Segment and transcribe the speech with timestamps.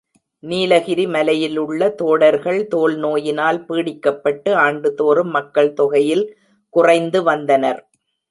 [0.43, 6.25] நீலகிரி மலையிலுள்ள தோடர்கள் தோல்நோயினால் பீடிக்கப்பட்டு ஆண்டுதோறும் மக்கள் தொகையில்
[6.73, 7.81] குறைந்துவந்தனர்.